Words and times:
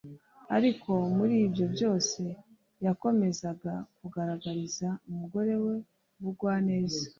Ariko 0.55 0.91
muri 1.15 1.35
ibyo 1.45 1.65
byose 1.73 2.21
yakomezaga 2.85 3.73
kugaragariza 3.97 4.87
umugore 5.09 5.53
we 5.63 5.75
ubugwaneza 6.19 7.01